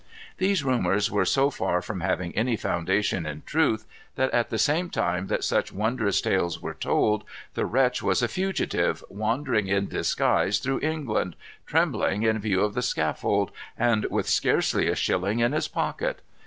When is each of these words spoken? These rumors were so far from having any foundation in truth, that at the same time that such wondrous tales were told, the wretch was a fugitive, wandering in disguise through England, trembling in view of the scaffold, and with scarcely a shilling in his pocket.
These 0.39 0.63
rumors 0.63 1.11
were 1.11 1.25
so 1.25 1.51
far 1.51 1.79
from 1.79 2.01
having 2.01 2.35
any 2.35 2.55
foundation 2.55 3.27
in 3.27 3.43
truth, 3.43 3.85
that 4.15 4.31
at 4.31 4.49
the 4.49 4.57
same 4.57 4.89
time 4.89 5.27
that 5.27 5.43
such 5.43 5.71
wondrous 5.71 6.21
tales 6.21 6.59
were 6.59 6.73
told, 6.73 7.23
the 7.53 7.67
wretch 7.67 8.01
was 8.01 8.23
a 8.23 8.27
fugitive, 8.27 9.03
wandering 9.09 9.67
in 9.67 9.85
disguise 9.87 10.57
through 10.57 10.79
England, 10.81 11.35
trembling 11.67 12.23
in 12.23 12.39
view 12.39 12.61
of 12.61 12.73
the 12.73 12.81
scaffold, 12.81 13.51
and 13.77 14.05
with 14.05 14.27
scarcely 14.27 14.87
a 14.87 14.95
shilling 14.95 15.37
in 15.37 15.51
his 15.51 15.67
pocket. 15.67 16.21